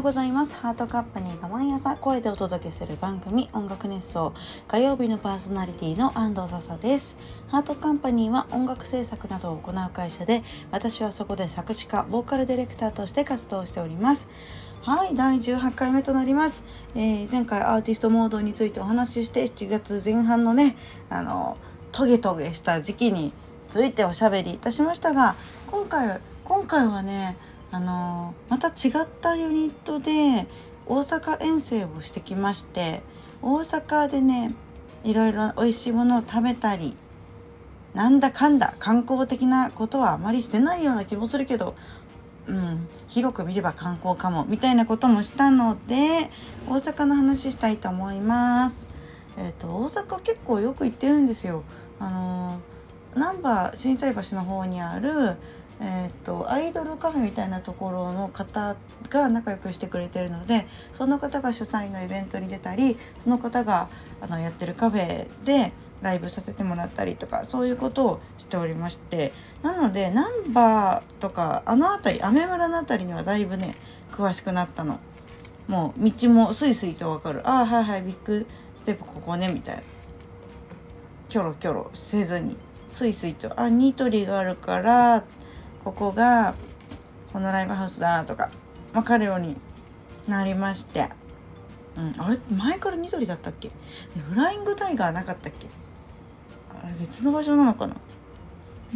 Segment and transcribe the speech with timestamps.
[0.00, 0.54] ようございます。
[0.54, 4.32] ハートカンパニーが毎朝声でお届けする番組音楽熱奏
[4.66, 7.18] 火曜日のパーソナリティの安藤笹です。
[7.48, 14.26] ハートカンパニーは音楽制作などを行う会社で私はそこで作詞家ボーカルディレクターとして活動しております。
[14.80, 20.78] はい第18回目となります、えー、前回アーティストモードについてお話しして7月前半のね
[21.10, 21.58] あの
[21.92, 23.34] トゲトゲした時期に
[23.68, 25.34] ついておしゃべりいたしましたが
[25.70, 27.36] 今回今回はね
[27.72, 30.46] あのまた違ったユニットで
[30.86, 33.02] 大阪遠征をしてきまして
[33.42, 34.54] 大阪でね
[35.04, 36.96] いろいろ美味しいものを食べたり
[37.94, 41.74] なんだかんだ観光的なことはあまりしてないような気もするけど、
[42.46, 46.30] うん、広く見れば観光かもみたいなこともしたので
[46.68, 48.86] 大阪の話したいと思います。
[49.36, 51.62] えーと、大阪結構よく行ってるんですよ。
[51.98, 52.60] あの
[53.14, 55.36] 難波心斎橋の方にある
[55.82, 58.76] えーと、アイドルカフェみたいなところの方
[59.08, 63.88] が仲良くしてくれてるのでその方が主催のイベントに出たりその方が
[64.20, 69.32] あのやってるカフェでライブさせてもらったりとかそういうことをしておりまして
[69.62, 73.74] なので難波とかあの辺り雨村の辺りにはだいぶね
[74.12, 74.98] 詳しくなったの。
[75.68, 78.44] もう道もスイスイと分かるああはいはいビッグ
[78.76, 79.82] ステップここねみたいな
[81.28, 82.56] キョロキョロせずに
[82.88, 85.24] スイスイとあニトリがあるから
[85.84, 86.54] ここが
[87.32, 88.50] このライブハウスだとか
[88.92, 89.56] 分かるように
[90.28, 91.08] なりまして、
[91.96, 92.38] うん、あれ？
[92.54, 93.70] 前から緑だったっけ？
[94.28, 95.68] フライングタイガーなかったっけ？
[96.82, 97.96] あれ別の場所なのかな？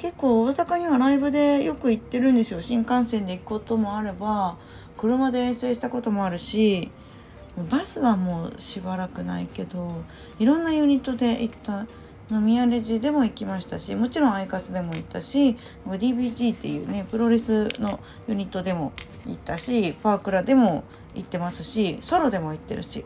[0.00, 2.62] 結構大阪にはライブでよく行ってるんですよ。
[2.62, 4.56] 新幹線で行くこともあれば
[4.96, 6.90] 車で遠征したこともあるし
[7.68, 10.02] バスはもうしばらくないけど
[10.38, 11.86] いろんなユニットで行った
[12.38, 18.92] 宮レジでも行きましたしもちろんアイカスでも行ったし DBG っていうねプロレスのユニットでも
[19.26, 23.04] 行ったしパークラでも行ってますしソロでも行ってるし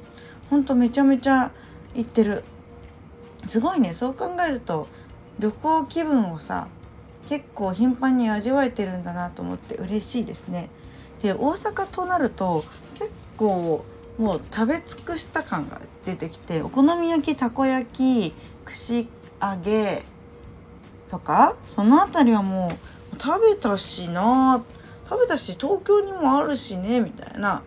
[0.51, 1.53] ほんとめちゃめちゃ
[1.95, 2.45] 行ってる
[3.47, 4.89] すごいねそう考えると
[5.39, 6.69] 旅行気分をさ
[7.29, 10.69] 結構頻繁に味わえてるんだなと思って嬉しいですね。
[11.23, 12.65] で大阪となると
[12.99, 13.85] 結構
[14.19, 17.87] もう食べ尽くした感が出てきてお好み焼きたこ焼
[18.31, 18.35] き
[18.65, 19.09] 串
[19.41, 20.05] 揚げ。
[21.11, 21.55] とか？
[21.67, 22.77] その辺りはも
[23.13, 24.63] う食べたしな。
[25.09, 27.63] 食べたし東京にもあるしねみたいな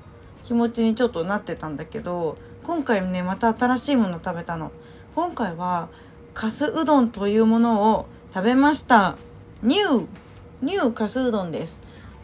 [0.46, 4.72] 気持ちにちょっとなってたんだけど今回ねまた新しいもの食べたの。
[5.16, 5.90] 今回は
[6.34, 9.18] かすうどんというものを食べました。
[9.62, 10.08] ニュー
[10.62, 11.82] ニューかすうどんです。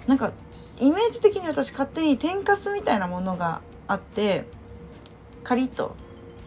[0.08, 0.32] なんか
[0.80, 4.46] イメージ的に私勝手に天かすみたいなものがあって
[5.44, 5.96] カリッと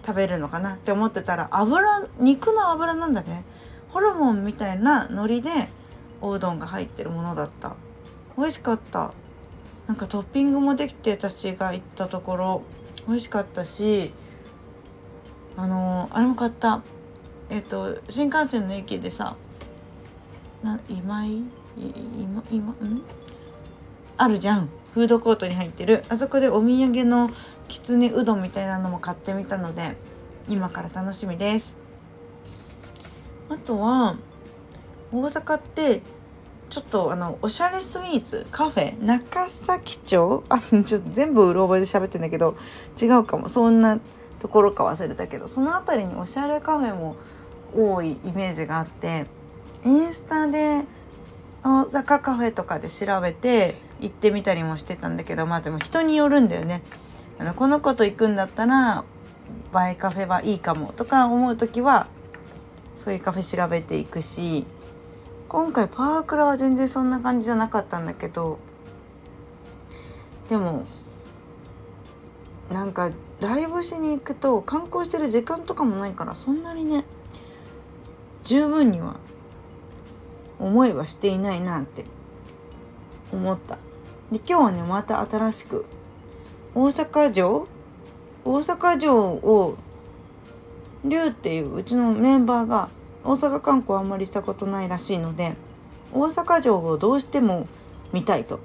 [0.07, 1.83] 食べるのかなって思ってたら油
[2.21, 3.45] 肉の油なんだね。
[3.89, 5.69] ホルモンみたいな海苔で
[6.21, 7.75] おうどんが入ってるものだった。
[8.39, 9.13] 美味しかった。
[9.87, 12.63] なんかトッピングもできて私が行ったところ
[13.09, 14.13] 美味しかったし
[15.57, 16.83] あのー、あれも買った。
[17.51, 19.37] えっ、ー、と新幹線の駅でさ
[20.63, 21.43] な今井？
[21.77, 23.03] 今今ん？
[24.17, 24.69] あるじゃん。
[24.95, 26.05] フードコートに入ってる。
[26.09, 27.31] あそこでお土産の
[27.69, 29.97] きつねうどんみたいなのも買ってみたので
[30.49, 31.77] 今から楽しみです。
[33.51, 34.17] あとは
[35.13, 36.01] 大阪って
[36.71, 40.45] ちょっとあのおしゃれスイーツカフェ中崎町？
[40.49, 42.57] あちょっと全部うろ覚えで喋ってんだけど
[43.01, 43.49] 違うかも。
[43.49, 44.01] そんな
[44.39, 45.47] ところか忘れたけど。
[45.49, 47.17] その辺りにおしゃれカフェも
[47.77, 49.27] 多いイメージがあって
[49.85, 50.85] インスタで
[51.63, 56.83] 大阪カフェとかで調べて行ってみたりもしてたんだけどまあでも人によるんだよね。
[57.39, 59.05] あのこの子と行くんだったら
[59.89, 62.09] 映えカフェはいいかもとか思う時は
[62.97, 64.65] そういうカフェ調べていくし
[65.49, 68.59] 今回パークラは全然そんな感じじゃなかったんだけど
[70.49, 70.85] でも
[72.73, 77.05] なんかライブしに行くと観光してる時間とかもないからそんなにね
[78.45, 79.17] 十分には
[80.59, 82.05] 思いはしていないなって
[83.33, 83.79] 思った。
[84.33, 85.85] で今日はねまた新しく
[86.75, 87.69] 大阪城？
[88.45, 89.77] 大阪城を
[91.05, 92.89] 龍っていううちのメンバーが
[93.25, 95.55] 大阪観光あんまりしたことないらしいので
[96.13, 97.67] 大阪城をどうしても
[98.13, 98.61] 見たいと。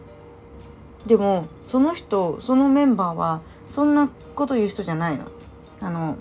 [1.05, 3.41] でもその人そのメンバーは
[3.71, 5.25] そんなこと言う人じゃないの。
[5.79, 6.17] あの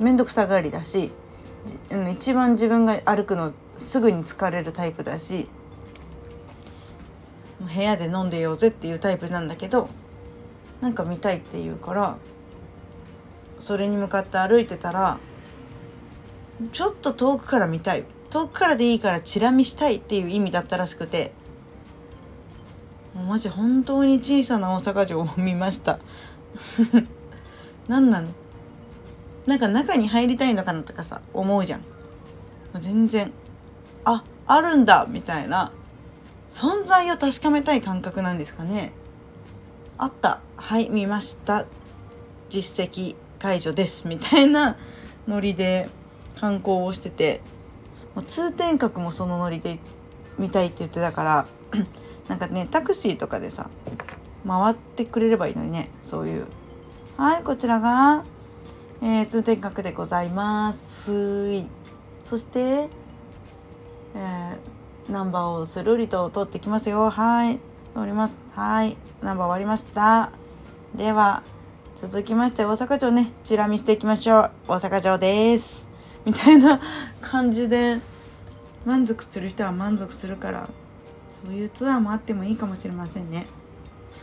[0.00, 1.12] 面倒くさがりだし
[2.12, 5.48] 一番自分が歩くのすぐに疲れるタイプだし
[7.60, 9.88] 部屋で飲んでようぜっていうタイプなんだけど
[10.80, 12.18] なんか見たいって言うから
[13.60, 15.18] それに向かって歩いてたら
[16.72, 18.04] ちょっと遠くから見たい。
[18.30, 21.32] 遠くからでいいからチラ見したいっていう意味だったらしくて
[23.14, 25.98] マジ本当に小さな大阪城を見ました。
[27.88, 28.28] 何 なの
[29.46, 31.84] なんか中に入りたいのかなとかさ思うじゃん。
[32.78, 33.32] 全然
[34.04, 35.72] ああるんだみたいな
[36.56, 38.92] 存在を確かめたい感覚なんですかね。
[39.98, 40.40] あった。
[40.56, 41.66] はい見ました。
[42.48, 44.08] 実績解除です。
[44.08, 44.78] みたいな
[45.28, 45.90] ノリで
[46.40, 47.42] 観光をしてて。
[48.26, 49.80] 通天閣もそのノリで
[50.38, 51.46] 見たいって言ってたから。
[52.26, 53.68] なんかねタクシーとかでさ
[54.48, 55.90] 回ってくれればいいのにね。
[56.02, 56.46] そういう。
[57.18, 58.24] はいこちらが、
[59.02, 61.60] えー、通天閣でございます。
[62.24, 64.56] そして、えー、
[65.10, 67.10] ナンバーをスルリと通ってきますよ。
[67.10, 67.60] はい。
[67.94, 68.40] 通ります。
[68.56, 68.96] はい。
[69.22, 70.32] ナンバー終わりました。
[70.96, 71.44] では
[71.94, 73.32] 続きまして大阪城ね。
[73.44, 74.50] チラ見していきましょう。
[74.66, 75.86] 大阪城です。
[76.24, 76.80] みたいな
[77.20, 78.00] 感じで
[78.84, 80.68] 満足する人は満足するから
[81.30, 83.46] そういうツアーもあってもいいかもしれませんね。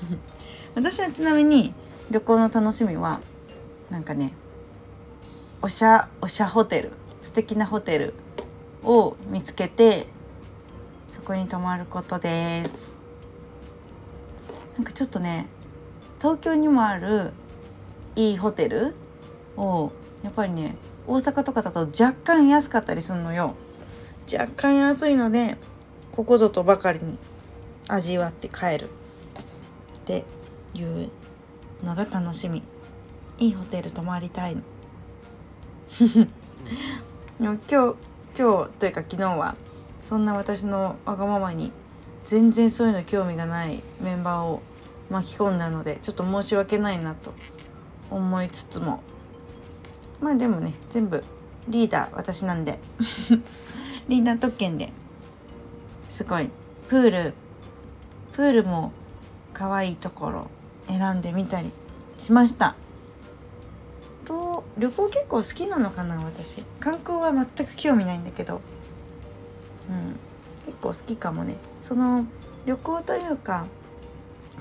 [0.75, 1.73] 私はちなみに
[2.11, 3.21] 旅行の楽しみは
[3.89, 4.33] なんかね
[5.61, 6.91] おしゃおしゃホテル。
[7.21, 8.13] 素敵なホテル
[8.83, 10.07] を見つけて
[11.23, 12.97] こに泊まることです。
[14.75, 15.47] なんかちょっとね
[16.19, 17.31] 東京にもある
[18.15, 18.93] いいホテル
[19.55, 19.91] を
[20.23, 20.75] やっぱりね
[21.07, 23.55] 大阪とかだと若干安かったりするのよ。
[24.31, 25.57] 若干安いので
[26.11, 27.17] ここぞとばかりに
[27.87, 28.89] 味わって帰る。
[30.03, 30.25] って
[30.73, 31.09] いう
[31.83, 32.61] のが楽しみ。
[33.37, 34.61] いいホテル泊まりたいの。
[37.39, 37.73] 今日
[38.37, 39.55] 今日というか昨日は
[40.07, 41.71] そんな私のわがままに
[42.25, 44.61] 全然そういうの興味がないメンバーを
[45.09, 47.33] 巻き込んだのでちょっと申し訳ないなと
[48.09, 49.01] 思いつつも
[50.21, 51.23] まあでもね全部
[51.67, 52.79] リーダー私なんで。
[54.09, 54.91] リーダー特権で
[56.09, 56.49] すごい
[56.89, 57.33] プール
[58.33, 58.91] プールも
[59.53, 60.47] 可愛いところ
[60.87, 61.71] 選んでみたり
[62.17, 62.75] しました。
[64.25, 66.63] と旅行結構好きなのかな私。
[66.79, 68.61] 観光は全く興味ないんだけど。
[69.89, 70.15] うん。
[70.65, 71.55] 結構好きかもね。
[71.81, 72.25] その
[72.65, 73.65] 旅行というか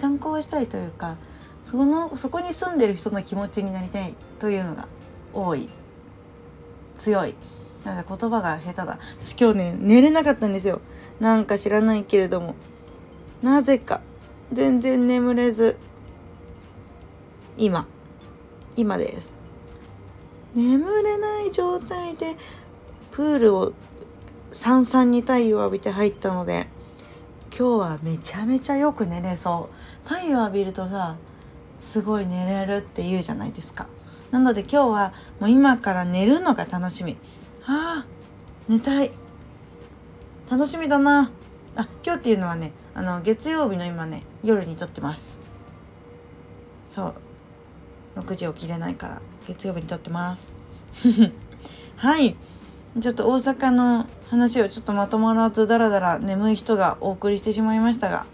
[0.00, 1.16] 観光したいというか
[1.64, 4.86] そのそこに住んでる人の気持ちになりたいというのが
[5.32, 5.68] 多い。
[6.98, 7.34] 強い。
[7.84, 8.98] なんか言葉が下手だ。
[9.20, 10.80] 私今日ね寝れなかったんですよ。
[11.20, 12.54] なんか知らないけれども。
[13.42, 14.00] なぜか。
[14.52, 15.76] 全然眠れず。
[17.56, 17.86] 今。
[18.76, 19.34] 今です。
[20.54, 22.36] 眠れない状態で
[23.10, 23.72] プールを
[24.52, 26.66] さんさんに太陽を浴びて入ったので
[27.56, 30.08] 今日はめちゃめちゃよく寝れそう。
[30.08, 31.16] 太陽浴びるとさ
[31.80, 33.88] すごい寝れるって言うじゃないですか。
[34.30, 37.16] なので今日はもう今から寝るのが楽しみ。
[37.66, 39.10] あー寝たい。
[40.50, 41.30] 楽しみだな。
[41.76, 45.38] あ今日っていうのはねあの月曜日の今ね夜に撮ってます。
[46.88, 47.14] そ
[48.16, 48.20] う。
[48.20, 50.54] 6時起きれないから月曜日に撮ってます。
[51.96, 52.36] はい。
[53.00, 58.26] ちょっと大阪の話をちょっとまとまらずだらだら眠い人がお送りしてしまいましたが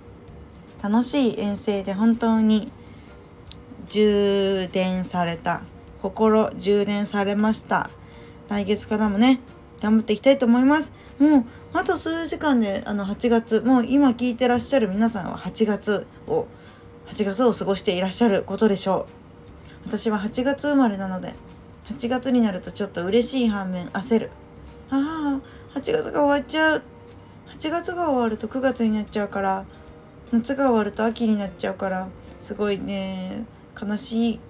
[0.83, 2.73] 楽しい遠征で本当に
[3.89, 5.63] 充電された
[6.03, 7.91] 心充電されました。
[8.49, 9.41] 来月からもね
[9.81, 10.93] 頑張っていきたいと思います。
[11.19, 16.47] もうあと数時間であの8月もう今聞いてらっしゃる皆さんは8月を
[17.07, 19.07] 8月を過ごしていらっしゃることでしょ
[19.85, 19.89] う。
[19.89, 21.35] 私は8月生まれなので
[21.91, 24.31] 8月になるとちょっと嬉しい反面焦る。
[24.91, 25.41] あ
[25.75, 26.83] あ8月が終わっちゃう。
[27.53, 29.65] 8月が終わると9月になっちゃうから
[30.33, 33.45] 夏が終わると秋になっちゃうからすごいね
[33.81, 34.41] 悲しい。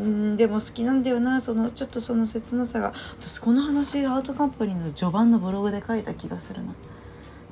[0.00, 2.92] んでも好きなんだよなそのちょっとその切なさが。
[3.20, 6.74] 私この話アートカンパニーの序盤のブログで書いた気がするな。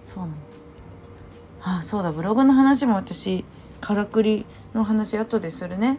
[0.05, 0.33] そうなの。
[1.61, 3.45] ああそうだブログの話も私
[3.81, 5.99] からくりの話後でするね。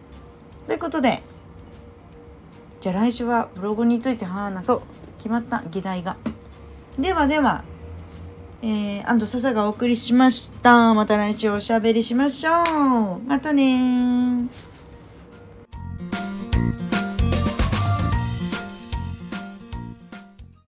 [0.68, 1.22] ということで
[2.82, 4.82] じゃあ来週はブログについて話そう。
[5.24, 6.18] 決まった議題が。
[7.00, 7.64] ではでは
[8.62, 10.94] えー、安藤笹がお送りしました。
[10.94, 13.20] また来週おしゃべりしましょう。
[13.28, 14.48] またね